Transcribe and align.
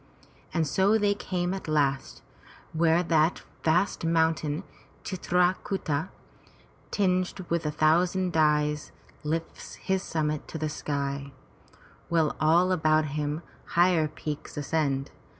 And 0.51 0.65
so 0.67 0.97
they 0.97 1.13
came 1.13 1.53
at 1.53 1.67
last 1.67 2.23
where 2.73 3.03
that 3.03 3.43
vast 3.63 4.03
mountain 4.03 4.63
Chit 5.03 5.31
ra 5.31 5.53
ku'ta, 5.63 6.09
tinged 6.89 7.41
with 7.49 7.67
a 7.67 7.71
thousand 7.71 8.33
dyes, 8.33 8.91
lifts 9.23 9.75
his 9.75 10.01
summit 10.01 10.47
to 10.47 10.57
the 10.57 10.69
sky, 10.69 11.31
while 12.09 12.35
all 12.41 12.71
about 12.71 13.09
him 13.13 13.43
higher 13.77 14.07
peaks 14.07 14.57
ascend. 14.57 15.11